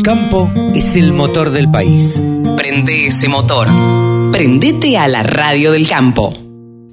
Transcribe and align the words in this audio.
El 0.00 0.06
campo 0.06 0.50
es 0.74 0.96
el 0.96 1.12
motor 1.12 1.50
del 1.50 1.70
país. 1.70 2.24
Prende 2.56 3.08
ese 3.08 3.28
motor. 3.28 3.68
Prendete 4.32 4.96
a 4.96 5.06
la 5.06 5.22
radio 5.22 5.72
del 5.72 5.86
campo. 5.86 6.32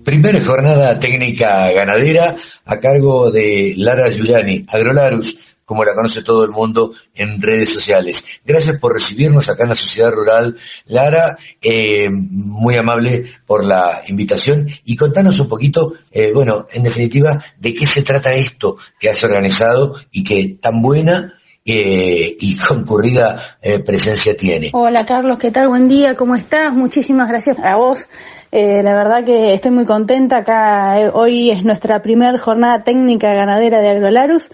Primera 0.03 0.43
jornada 0.43 0.99
técnica 0.99 1.71
ganadera 1.71 2.35
a 2.65 2.77
cargo 2.81 3.31
de 3.31 3.75
Lara 3.77 4.11
Giuliani, 4.11 4.65
Agrolarus, 4.67 5.55
como 5.63 5.85
la 5.85 5.93
conoce 5.93 6.21
todo 6.21 6.43
el 6.43 6.51
mundo 6.51 6.95
en 7.15 7.41
redes 7.41 7.71
sociales. 7.71 8.41
Gracias 8.45 8.77
por 8.77 8.93
recibirnos 8.93 9.47
acá 9.47 9.63
en 9.63 9.69
la 9.69 9.75
Sociedad 9.75 10.11
Rural. 10.11 10.57
Lara, 10.87 11.37
eh, 11.61 12.09
muy 12.09 12.75
amable 12.75 13.31
por 13.45 13.63
la 13.63 14.01
invitación 14.09 14.67
y 14.83 14.97
contanos 14.97 15.39
un 15.39 15.47
poquito, 15.47 15.93
eh, 16.11 16.33
bueno, 16.33 16.67
en 16.73 16.83
definitiva, 16.83 17.41
de 17.57 17.73
qué 17.73 17.85
se 17.85 18.01
trata 18.01 18.33
esto 18.33 18.75
que 18.99 19.09
has 19.09 19.23
organizado 19.23 19.95
y 20.11 20.25
que 20.25 20.57
tan 20.59 20.81
buena 20.81 21.36
eh, 21.67 22.37
y 22.39 22.57
concurrida 22.67 23.57
presencia 23.85 24.35
tiene. 24.35 24.69
Hola 24.73 25.05
Carlos, 25.05 25.37
¿qué 25.37 25.51
tal? 25.51 25.67
Buen 25.67 25.87
día, 25.87 26.15
¿cómo 26.15 26.35
estás? 26.35 26.73
Muchísimas 26.73 27.27
gracias 27.27 27.57
a 27.61 27.75
vos. 27.75 28.07
la 28.51 28.93
verdad 28.93 29.25
que 29.25 29.53
estoy 29.53 29.71
muy 29.71 29.85
contenta 29.85 30.37
acá. 30.37 31.11
hoy 31.13 31.51
es 31.51 31.63
nuestra 31.63 32.01
primera 32.01 32.37
jornada 32.37 32.83
técnica 32.83 33.33
ganadera 33.33 33.81
de 33.81 33.89
Agrolarus 33.89 34.49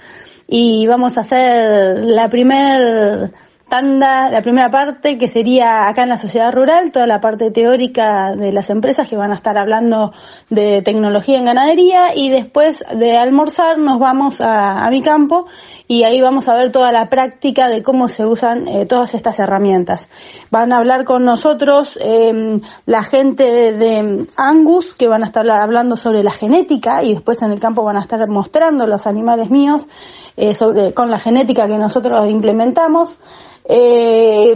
y 0.47 0.85
vamos 0.87 1.17
a 1.17 1.21
hacer 1.21 2.03
la 2.03 2.29
primer 2.29 3.31
tanda, 3.69 4.29
la 4.29 4.41
primera 4.41 4.69
parte 4.69 5.17
que 5.17 5.27
sería 5.27 5.87
acá 5.87 6.03
en 6.03 6.09
la 6.09 6.17
sociedad 6.17 6.51
rural, 6.51 6.91
toda 6.91 7.07
la 7.07 7.19
parte 7.19 7.49
teórica 7.51 8.35
de 8.35 8.51
las 8.51 8.69
empresas 8.69 9.09
que 9.09 9.17
van 9.17 9.31
a 9.31 9.35
estar 9.35 9.57
hablando 9.57 10.11
de 10.49 10.81
tecnología 10.83 11.39
en 11.39 11.45
ganadería 11.45 12.15
y 12.15 12.29
después 12.29 12.83
de 12.95 13.17
almorzar 13.17 13.79
nos 13.79 13.99
vamos 13.99 14.41
a, 14.41 14.87
mi 14.91 15.01
campo 15.01 15.45
y 15.87 16.03
ahí 16.03 16.21
vamos 16.21 16.47
a 16.49 16.55
ver 16.55 16.71
toda 16.71 16.91
la 16.91 17.09
práctica 17.09 17.67
de 17.67 17.81
cómo 17.81 18.07
se 18.09 18.25
usan 18.25 18.67
eh, 18.67 18.85
todas 18.85 19.15
estas 19.15 19.39
herramientas. 19.39 20.09
Van 20.51 20.71
a 20.71 20.77
hablar 20.77 21.03
con 21.03 21.25
nosotros 21.25 21.97
em, 22.01 22.61
la 22.85 23.03
gente 23.03 23.73
de 23.73 24.27
Angus 24.37 24.93
que 24.93 25.07
van 25.07 25.23
a 25.23 25.25
estar 25.25 25.49
hablando 25.49 25.95
sobre 25.95 26.23
la 26.23 26.31
genética 26.31 27.03
y 27.03 27.13
después 27.13 27.41
en 27.41 27.51
el 27.51 27.59
campo 27.59 27.83
van 27.83 27.97
a 27.97 28.01
estar 28.01 28.19
mostrando 28.27 28.85
los 28.85 29.07
animales 29.07 29.49
míos 29.49 29.87
eh, 30.35 30.55
sobre, 30.55 30.93
con 30.93 31.11
la 31.11 31.19
genética 31.19 31.67
que 31.67 31.77
nosotros 31.77 32.29
implementamos. 32.29 33.19
Eh, 33.65 34.55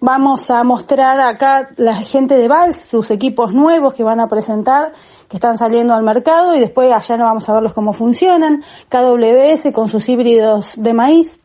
vamos 0.00 0.50
a 0.50 0.62
mostrar 0.64 1.18
acá 1.20 1.70
la 1.76 1.96
gente 1.96 2.36
de 2.36 2.46
Vals, 2.46 2.84
sus 2.84 3.10
equipos 3.10 3.52
nuevos 3.52 3.94
que 3.94 4.04
van 4.04 4.20
a 4.20 4.28
presentar, 4.28 4.92
que 5.28 5.36
están 5.36 5.56
saliendo 5.56 5.94
al 5.94 6.04
mercado 6.04 6.54
y 6.54 6.60
después 6.60 6.90
allá 6.92 7.16
no 7.16 7.24
vamos 7.24 7.48
a 7.48 7.54
verlos 7.54 7.74
cómo 7.74 7.92
funcionan. 7.92 8.62
KWS 8.88 9.72
con 9.72 9.88
sus 9.88 10.08
híbridos 10.08 10.74
de 10.76 10.92
maíz, 10.92 11.40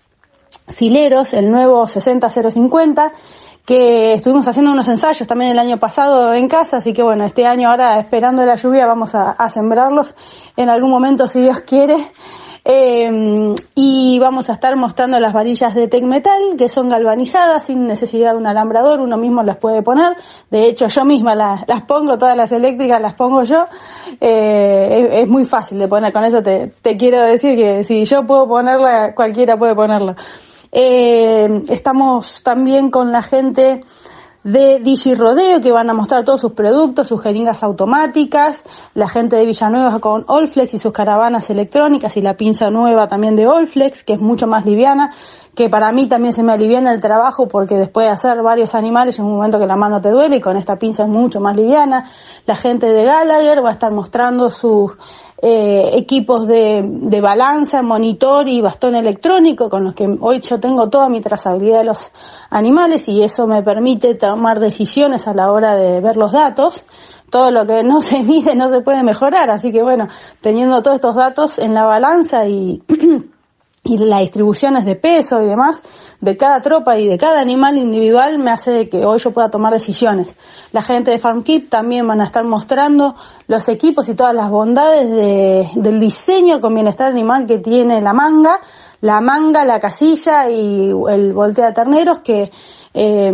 Sileros, 0.67 1.33
el 1.33 1.49
nuevo 1.49 1.88
60050 1.88 3.11
que 3.66 4.13
estuvimos 4.13 4.47
haciendo 4.47 4.71
unos 4.71 4.88
ensayos 4.88 5.27
también 5.27 5.51
el 5.51 5.59
año 5.59 5.77
pasado 5.77 6.33
en 6.33 6.47
casa, 6.47 6.77
así 6.77 6.91
que 6.91 7.03
bueno, 7.03 7.23
este 7.25 7.45
año 7.45 7.69
ahora 7.69 7.99
esperando 7.99 8.44
la 8.44 8.55
lluvia 8.55 8.88
vamos 8.88 9.13
a, 9.13 9.31
a 9.31 9.49
sembrarlos 9.49 10.16
en 10.57 10.69
algún 10.69 10.89
momento 10.89 11.27
si 11.27 11.41
Dios 11.41 11.59
quiere. 11.61 12.11
Eh, 12.72 13.56
y 13.73 14.20
vamos 14.20 14.48
a 14.52 14.53
estar 14.53 14.75
mostrando 14.75 15.20
las 15.20 15.34
varillas 15.34 15.73
de 15.73 15.88
Tecmetal 15.88 16.56
que 16.56 16.70
son 16.70 16.88
galvanizadas 16.88 17.66
sin 17.66 17.88
necesidad 17.88 18.34
de 18.34 18.38
un 18.38 18.45
alambrador, 18.45 19.00
uno 19.00 19.17
mismo 19.17 19.42
las 19.42 19.58
puede 19.58 19.81
poner. 19.81 20.16
De 20.52 20.67
hecho, 20.67 20.86
yo 20.86 21.03
misma 21.03 21.34
las, 21.34 21.67
las 21.67 21.81
pongo, 21.86 22.20
todas 22.20 22.38
las 22.38 22.52
eléctricas 22.52 23.02
las 23.02 23.16
pongo 23.16 23.42
yo. 23.42 23.66
Eh, 24.22 25.22
es, 25.23 25.28
muy 25.28 25.45
fácil 25.45 25.80
de 25.80 25.88
poner, 25.88 26.14
con 26.14 26.23
eso 26.25 26.44
te, 26.44 26.72
te 26.84 26.95
quiero 26.95 27.25
decir 27.25 27.56
que 27.56 27.84
si 27.84 28.06
yo 28.06 28.28
puedo 28.28 28.47
ponerla, 28.47 29.16
cualquiera 29.16 29.58
puede 29.58 29.73
ponerla. 29.73 30.16
Eh, 30.72 31.64
estamos 31.70 32.44
también 32.44 32.92
con 32.92 33.12
la 33.12 33.23
gente 33.23 33.81
de 34.43 34.79
Digirodeo 34.79 35.59
que 35.59 35.71
van 35.71 35.89
a 35.89 35.93
mostrar 35.93 36.23
todos 36.23 36.39
sus 36.39 36.53
productos, 36.53 37.07
sus 37.07 37.21
jeringas 37.21 37.61
automáticas, 37.61 38.63
la 38.93 39.09
gente 39.09 39.35
de 39.35 39.45
Villanueva 39.45 40.00
con 40.00 40.23
Olflex 40.27 40.73
y 40.73 40.79
sus 40.79 40.94
caravanas 40.94 41.50
electrónicas 41.50 42.16
y 42.16 42.22
la 42.22 42.35
pinza 42.35 42.69
nueva 42.69 43.07
también 43.07 43.35
de 43.35 43.47
Olflex 43.47 44.03
que 44.03 44.13
es 44.13 44.19
mucho 44.19 44.47
más 44.47 44.66
liviana, 44.66 45.13
que 45.55 45.67
para 45.67 45.91
mí 45.91 46.07
también 46.07 46.31
se 46.31 46.41
me 46.41 46.53
aliviana 46.53 46.94
el 46.94 47.01
trabajo 47.01 47.49
porque 47.49 47.75
después 47.75 48.07
de 48.07 48.13
hacer 48.13 48.41
varios 48.41 48.75
animales 48.75 49.19
en 49.19 49.25
un 49.25 49.35
momento 49.35 49.59
que 49.59 49.66
la 49.66 49.75
mano 49.75 49.99
te 49.99 50.09
duele 50.09 50.38
y 50.38 50.41
con 50.41 50.55
esta 50.55 50.78
pinza 50.78 51.03
es 51.03 51.09
mucho 51.09 51.41
más 51.41 51.57
liviana. 51.57 52.09
La 52.45 52.55
gente 52.55 52.88
de 52.88 53.03
Gallagher 53.03 53.63
va 53.63 53.69
a 53.69 53.73
estar 53.73 53.91
mostrando 53.91 54.49
sus 54.49 54.94
eh, 55.41 55.91
equipos 55.94 56.47
de, 56.47 56.81
de, 56.83 57.22
balanza, 57.22 57.81
monitor 57.81 58.50
y 58.50 58.59
bastón 58.59 58.95
electrónico 58.95 59.69
con 59.69 59.85
los 59.85 59.94
que 59.94 60.05
hoy 60.19 60.41
yo 60.41 60.59
tengo 60.59 60.89
toda 60.89 61.07
mi 61.07 61.22
trazabilidad 61.22 61.79
de 61.79 61.85
los 61.85 62.11
animales 62.50 63.07
y 63.07 63.23
eso 63.23 63.47
me 63.47 63.63
permite 63.63 64.16
tomar 64.16 64.59
decisiones 64.59 65.29
a 65.29 65.33
la 65.33 65.51
hora 65.51 65.75
de 65.75 66.01
ver 66.01 66.17
los 66.17 66.33
datos. 66.33 66.85
Todo 67.29 67.51
lo 67.51 67.66
que 67.66 67.83
no 67.83 68.01
se 68.01 68.22
mide 68.23 68.53
no 68.55 68.67
se 68.69 68.81
puede 68.81 69.01
mejorar, 69.01 69.49
así 69.49 69.72
que 69.72 69.81
bueno, 69.81 70.09
teniendo 70.41 70.81
todos 70.81 70.95
estos 70.95 71.16
datos 71.16 71.57
en 71.57 71.73
la 71.73 71.85
balanza 71.85 72.45
y 72.45 72.81
y 73.89 73.97
las 73.97 74.19
distribuciones 74.19 74.85
de 74.85 74.95
peso 74.95 75.41
y 75.41 75.45
demás 75.45 75.81
de 76.22 76.38
cada 76.38 76.59
tropa 76.61 76.97
y 76.97 77.07
de 77.07 77.17
cada 77.17 77.39
animal 77.39 77.77
individual 77.77 78.38
me 78.38 78.51
hace 78.51 78.88
que 78.89 79.05
hoy 79.05 79.17
yo 79.19 79.31
pueda 79.31 79.50
tomar 79.50 79.73
decisiones. 79.73 80.35
La 80.72 80.81
gente 80.81 81.11
de 81.11 81.17
FarmKeep 81.17 81.69
también 81.69 82.07
van 82.07 82.22
a 82.22 82.25
estar 82.25 82.44
mostrando 82.44 83.16
los 83.47 83.67
equipos 83.69 84.07
y 84.09 84.16
todas 84.16 84.35
las 84.35 84.49
bondades 84.49 85.09
de, 85.09 85.69
del 85.75 85.99
diseño 85.99 86.59
con 86.59 86.75
bienestar 86.75 87.07
animal 87.07 87.47
que 87.47 87.57
tiene 87.57 88.01
la 88.01 88.13
manga, 88.13 88.59
la 89.01 89.22
manga, 89.22 89.66
la 89.66 89.79
casilla 89.79 90.49
y 90.49 90.91
el 91.09 91.33
voltea 91.33 91.73
terneros 91.73 92.19
que 92.19 92.51
eh, 92.91 93.31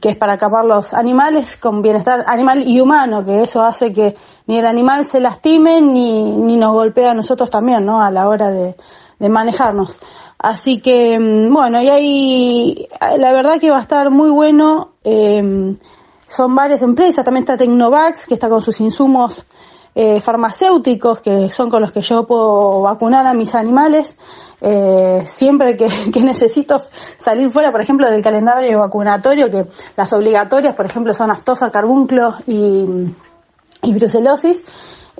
que 0.00 0.10
es 0.10 0.16
para 0.16 0.34
acabar 0.34 0.64
los 0.64 0.92
animales 0.92 1.56
con 1.56 1.80
bienestar 1.80 2.22
animal 2.26 2.62
y 2.66 2.80
humano, 2.80 3.24
que 3.24 3.42
eso 3.42 3.62
hace 3.62 3.92
que 3.92 4.14
ni 4.46 4.58
el 4.58 4.66
animal 4.66 5.06
se 5.06 5.20
lastime 5.20 5.80
ni, 5.80 6.30
ni 6.30 6.58
nos 6.58 6.74
golpea 6.74 7.12
a 7.12 7.14
nosotros 7.14 7.48
también, 7.48 7.84
¿no? 7.84 8.02
A 8.02 8.10
la 8.10 8.28
hora 8.28 8.50
de, 8.50 8.76
de 9.20 9.28
manejarnos. 9.28 9.96
Así 10.36 10.80
que, 10.80 11.18
mm, 11.18 11.52
bueno, 11.52 11.80
y 11.80 11.88
ahí 11.88 12.88
la 13.18 13.32
verdad 13.32 13.60
que 13.60 13.70
va 13.70 13.76
a 13.76 13.82
estar 13.82 14.10
muy 14.10 14.30
bueno. 14.30 14.94
Eh, 15.04 15.76
son 16.26 16.54
varias 16.54 16.82
empresas, 16.82 17.24
también 17.24 17.42
está 17.42 17.56
Tecnovax, 17.56 18.26
que 18.26 18.34
está 18.34 18.48
con 18.48 18.60
sus 18.60 18.80
insumos 18.80 19.44
eh, 19.94 20.20
farmacéuticos, 20.20 21.20
que 21.20 21.50
son 21.50 21.68
con 21.68 21.82
los 21.82 21.92
que 21.92 22.00
yo 22.00 22.24
puedo 22.24 22.82
vacunar 22.82 23.26
a 23.26 23.34
mis 23.34 23.54
animales. 23.54 24.16
Eh, 24.60 25.22
siempre 25.24 25.76
que, 25.76 25.86
que, 26.12 26.22
necesito 26.22 26.80
salir 27.18 27.50
fuera, 27.50 27.72
por 27.72 27.80
ejemplo, 27.80 28.08
del 28.08 28.22
calendario 28.22 28.78
vacunatorio, 28.78 29.50
que 29.50 29.66
las 29.96 30.12
obligatorias, 30.12 30.76
por 30.76 30.86
ejemplo, 30.86 31.12
son 31.14 31.30
aftosa, 31.30 31.70
carbunclo 31.70 32.30
y, 32.46 33.12
y 33.82 33.94
brucelosis, 33.94 34.64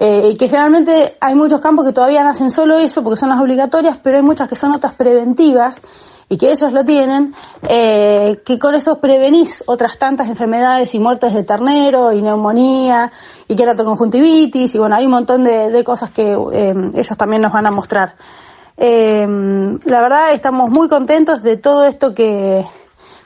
eh, 0.03 0.34
que 0.38 0.49
generalmente 0.49 1.19
hay 1.21 1.34
muchos 1.34 1.61
campos 1.61 1.84
que 1.87 1.93
todavía 1.93 2.25
no 2.25 2.31
hacen 2.31 2.49
solo 2.49 2.78
eso 2.78 3.03
porque 3.03 3.19
son 3.21 3.28
las 3.28 3.38
obligatorias, 3.38 3.99
pero 4.03 4.16
hay 4.16 4.22
muchas 4.22 4.49
que 4.49 4.56
son 4.56 4.72
otras 4.72 4.94
preventivas 4.94 5.83
y 6.27 6.38
que 6.38 6.47
ellos 6.47 6.72
lo 6.72 6.83
tienen, 6.87 7.34
eh, 7.69 8.41
que 8.43 8.59
con 8.59 8.75
eso 8.75 8.99
prevenís 8.99 9.62
otras 9.66 9.99
tantas 9.99 10.27
enfermedades 10.27 10.94
y 10.94 10.99
muertes 10.99 11.34
de 11.34 11.43
ternero 11.43 12.12
y 12.12 12.22
neumonía 12.22 13.12
y 13.47 13.55
queratoconjuntivitis 13.55 14.75
y 14.75 14.78
bueno, 14.78 14.97
hay 14.97 15.05
un 15.05 15.11
montón 15.11 15.44
de, 15.44 15.84
cosas 15.84 16.11
que 16.12 16.32
eh, 16.32 16.75
ellos 16.94 17.17
también 17.19 17.43
nos 17.43 17.53
van 17.53 17.67
a 17.67 17.71
mostrar. 17.71 18.15
la 18.78 20.00
verdad 20.00 20.32
estamos 20.32 20.71
muy 20.71 20.88
contentos 20.88 21.43
de 21.43 21.59
todo 21.59 21.84
esto 21.84 22.15
que, 22.15 22.65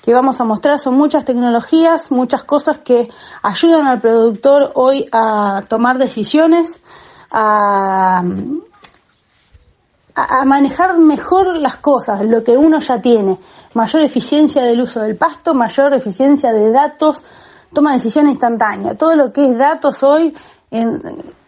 que 0.05 0.13
vamos 0.13 0.39
a 0.41 0.45
mostrar 0.45 0.79
son 0.79 0.97
muchas 0.97 1.25
tecnologías, 1.25 2.11
muchas 2.11 2.45
cosas 2.45 2.81
que 2.81 3.09
ayudan 3.43 3.87
al 3.87 4.01
productor 4.03 4.73
hoy 4.75 5.09
a 5.11 5.63
tomar 5.67 5.97
decisiones, 5.97 6.83
a, 7.31 8.23
a 10.15 10.45
manejar 10.45 10.99
mejor 10.99 11.59
las 11.59 11.79
cosas, 11.79 12.23
lo 12.23 12.45
que 12.45 12.53
uno 12.53 12.81
ya 12.81 13.01
tiene, 13.01 13.39
mayor 13.73 14.03
eficiencia 14.03 14.63
del 14.63 14.83
uso 14.83 15.01
del 15.01 15.17
pasto, 15.17 15.55
mayor 15.55 15.95
eficiencia 15.95 16.53
de 16.53 16.71
datos, 16.71 17.25
toma 17.73 17.95
decisión 17.95 18.29
instantánea. 18.29 18.97
Todo 18.97 19.17
lo 19.17 19.33
que 19.33 19.47
es 19.47 19.57
datos 19.57 20.03
hoy 20.03 20.35
en, 20.71 21.01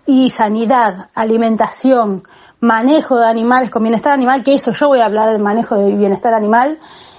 y 0.07 0.31
sanidad, 0.31 1.11
alimentación, 1.15 2.23
manejo 2.61 3.19
de 3.19 3.27
animales 3.27 3.71
con 3.71 3.83
bienestar 3.83 4.13
animal, 4.13 4.43
que 4.43 4.55
eso 4.55 4.73
yo 4.73 4.89
voy 4.89 5.01
a 5.01 5.05
hablar 5.05 5.31
del 5.31 5.43
manejo 5.43 5.77
de 5.77 5.95
bienestar 5.95 6.33
animal, 6.33 6.79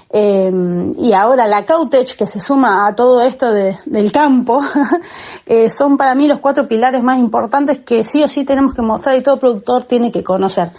eh, 0.09 0.51
y 0.97 1.13
ahora 1.13 1.47
la 1.47 1.65
Cautech, 1.65 2.15
que 2.15 2.25
se 2.25 2.39
suma 2.39 2.87
a 2.87 2.95
todo 2.95 3.21
esto 3.21 3.51
del 3.51 4.11
campo, 4.11 4.61
eh, 5.45 5.69
son 5.69 5.97
para 5.97 6.15
mí 6.15 6.27
los 6.27 6.39
cuatro 6.39 6.67
pilares 6.67 7.03
más 7.03 7.19
importantes 7.19 7.79
que 7.79 8.03
sí 8.03 8.23
o 8.23 8.27
sí 8.27 8.45
tenemos 8.45 8.73
que 8.73 8.81
mostrar 8.81 9.15
y 9.17 9.23
todo 9.23 9.37
productor 9.37 9.85
tiene 9.85 10.11
que 10.11 10.23
conocer. 10.23 10.69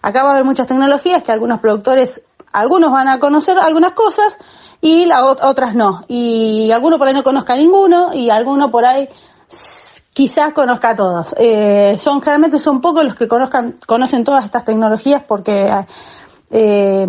Acá 0.00 0.22
va 0.22 0.30
a 0.30 0.32
haber 0.32 0.44
muchas 0.44 0.66
tecnologías 0.66 1.22
que 1.22 1.32
algunos 1.32 1.60
productores, 1.60 2.22
algunos 2.52 2.90
van 2.90 3.08
a 3.08 3.18
conocer 3.18 3.58
algunas 3.58 3.92
cosas 3.92 4.38
y 4.80 5.04
la, 5.04 5.24
otras 5.24 5.74
no. 5.74 6.04
Y 6.08 6.70
alguno 6.70 6.98
por 6.98 7.08
ahí 7.08 7.14
no 7.14 7.22
conozca 7.22 7.56
ninguno 7.56 8.14
y 8.14 8.30
alguno 8.30 8.70
por 8.70 8.86
ahí 8.86 9.08
quizás 10.14 10.52
conozca 10.54 10.90
a 10.90 10.96
todos. 10.96 11.34
Eh, 11.38 11.96
son 11.98 12.22
generalmente 12.22 12.58
son 12.58 12.80
pocos 12.80 13.04
los 13.04 13.14
que 13.14 13.28
conozcan, 13.28 13.76
conocen 13.86 14.24
todas 14.24 14.44
estas 14.44 14.64
tecnologías 14.64 15.24
porque 15.26 15.66
eh, 16.50 17.06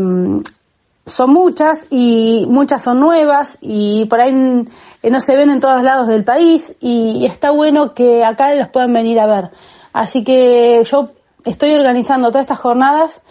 son 1.11 1.33
muchas 1.33 1.87
y 1.89 2.45
muchas 2.47 2.83
son 2.83 2.99
nuevas 2.99 3.57
y 3.61 4.05
por 4.05 4.21
ahí 4.21 4.31
no 4.33 5.19
se 5.19 5.35
ven 5.35 5.49
en 5.49 5.59
todos 5.59 5.81
lados 5.81 6.07
del 6.07 6.23
país 6.23 6.75
y 6.79 7.25
está 7.25 7.51
bueno 7.51 7.93
que 7.93 8.23
acá 8.23 8.53
los 8.53 8.69
puedan 8.69 8.93
venir 8.93 9.19
a 9.19 9.27
ver. 9.27 9.51
Así 9.93 10.23
que 10.23 10.81
yo 10.83 11.09
estoy 11.45 11.73
organizando 11.73 12.29
todas 12.29 12.43
estas 12.43 12.59
jornadas 12.59 13.21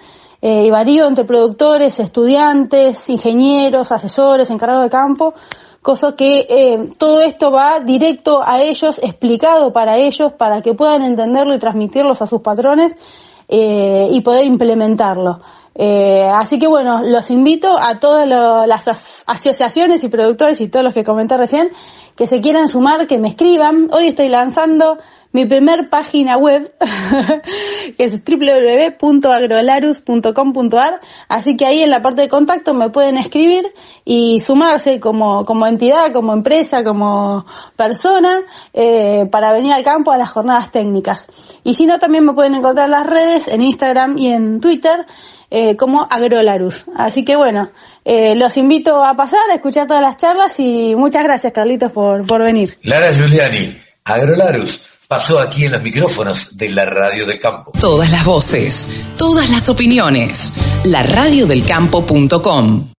eh, 0.40 0.66
y 0.66 0.70
varío 0.70 1.06
entre 1.06 1.24
productores, 1.24 1.98
estudiantes, 1.98 3.08
ingenieros, 3.10 3.90
asesores, 3.90 4.50
encargados 4.50 4.84
de 4.84 4.90
campo, 4.90 5.34
cosa 5.82 6.14
que 6.16 6.46
eh, 6.48 6.90
todo 6.98 7.20
esto 7.22 7.50
va 7.50 7.80
directo 7.80 8.40
a 8.44 8.60
ellos, 8.60 9.00
explicado 9.02 9.72
para 9.72 9.96
ellos, 9.96 10.32
para 10.32 10.62
que 10.62 10.74
puedan 10.74 11.02
entenderlo 11.02 11.54
y 11.54 11.58
transmitirlos 11.58 12.22
a 12.22 12.26
sus 12.26 12.40
patrones 12.40 12.94
eh, 13.48 14.08
y 14.10 14.20
poder 14.20 14.46
implementarlo. 14.46 15.40
Eh, 15.80 16.28
así 16.34 16.58
que 16.58 16.66
bueno, 16.66 17.02
los 17.04 17.30
invito 17.30 17.78
a 17.80 18.00
todas 18.00 18.26
las 18.26 19.22
asociaciones 19.26 20.02
y 20.02 20.08
productores 20.08 20.60
y 20.60 20.68
todos 20.68 20.84
los 20.84 20.92
que 20.92 21.04
comenté 21.04 21.36
recién 21.36 21.70
que 22.16 22.26
se 22.26 22.40
quieran 22.40 22.66
sumar, 22.66 23.06
que 23.06 23.16
me 23.16 23.28
escriban. 23.28 23.86
Hoy 23.92 24.08
estoy 24.08 24.28
lanzando 24.28 24.98
mi 25.32 25.46
primer 25.46 25.88
página 25.90 26.38
web, 26.38 26.72
que 27.96 28.04
es 28.04 28.22
www.agrolarus.com.ar, 28.24 31.00
así 31.28 31.56
que 31.56 31.66
ahí 31.66 31.82
en 31.82 31.90
la 31.90 32.00
parte 32.00 32.22
de 32.22 32.28
contacto 32.28 32.72
me 32.72 32.88
pueden 32.90 33.18
escribir 33.18 33.66
y 34.04 34.40
sumarse 34.40 35.00
como, 35.00 35.44
como 35.44 35.66
entidad, 35.66 36.12
como 36.12 36.32
empresa, 36.32 36.82
como 36.82 37.44
persona, 37.76 38.40
eh, 38.72 39.26
para 39.30 39.52
venir 39.52 39.74
al 39.74 39.84
campo 39.84 40.12
a 40.12 40.18
las 40.18 40.30
jornadas 40.30 40.70
técnicas. 40.70 41.28
Y 41.62 41.74
si 41.74 41.84
no, 41.84 41.98
también 41.98 42.24
me 42.24 42.32
pueden 42.32 42.54
encontrar 42.54 42.86
en 42.86 42.92
las 42.92 43.06
redes, 43.06 43.48
en 43.48 43.60
Instagram 43.60 44.16
y 44.16 44.28
en 44.28 44.60
Twitter, 44.60 45.04
eh, 45.50 45.76
como 45.76 46.06
Agrolarus. 46.08 46.86
Así 46.96 47.22
que 47.24 47.36
bueno, 47.36 47.68
eh, 48.04 48.34
los 48.34 48.56
invito 48.56 49.04
a 49.04 49.14
pasar, 49.14 49.50
a 49.50 49.56
escuchar 49.56 49.86
todas 49.86 50.02
las 50.02 50.16
charlas 50.16 50.58
y 50.58 50.94
muchas 50.94 51.24
gracias 51.24 51.52
Carlitos 51.52 51.92
por, 51.92 52.24
por 52.26 52.42
venir. 52.42 52.78
Lara 52.82 53.12
Giuliani, 53.12 53.76
Agrolarus 54.04 54.97
pasó 55.08 55.40
aquí 55.40 55.64
en 55.64 55.72
los 55.72 55.82
micrófonos 55.82 56.54
de 56.56 56.68
la 56.68 56.84
Radio 56.84 57.26
del 57.26 57.40
Campo. 57.40 57.72
Todas 57.80 58.10
las 58.10 58.24
voces, 58.26 58.86
todas 59.16 59.48
las 59.48 59.70
opiniones. 59.70 60.52
La 60.84 61.02
radiodelcampo.com 61.02 62.90